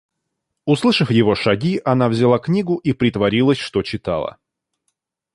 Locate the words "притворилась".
2.91-3.59